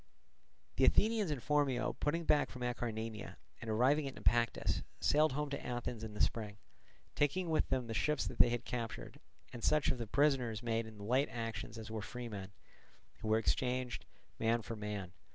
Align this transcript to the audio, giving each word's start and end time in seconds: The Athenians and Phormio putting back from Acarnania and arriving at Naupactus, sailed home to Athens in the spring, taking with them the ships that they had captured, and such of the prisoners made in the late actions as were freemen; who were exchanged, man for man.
The 0.77 0.85
Athenians 0.85 1.29
and 1.29 1.43
Phormio 1.43 1.93
putting 1.99 2.23
back 2.25 2.49
from 2.49 2.63
Acarnania 2.63 3.35
and 3.61 3.69
arriving 3.69 4.07
at 4.07 4.15
Naupactus, 4.15 4.81
sailed 4.99 5.33
home 5.33 5.51
to 5.51 5.63
Athens 5.63 6.03
in 6.03 6.15
the 6.15 6.21
spring, 6.21 6.57
taking 7.13 7.51
with 7.51 7.67
them 7.69 7.85
the 7.85 7.93
ships 7.93 8.25
that 8.25 8.39
they 8.39 8.49
had 8.49 8.65
captured, 8.65 9.19
and 9.53 9.63
such 9.63 9.89
of 9.91 9.99
the 9.99 10.07
prisoners 10.07 10.63
made 10.63 10.87
in 10.87 10.97
the 10.97 11.03
late 11.03 11.29
actions 11.29 11.77
as 11.77 11.91
were 11.91 12.01
freemen; 12.01 12.51
who 13.19 13.27
were 13.27 13.37
exchanged, 13.37 14.07
man 14.39 14.63
for 14.63 14.75
man. 14.75 15.13